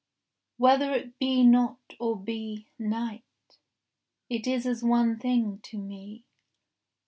[0.57, 3.59] —Whether it be not or be Night,
[4.31, 6.25] is as one thing to me.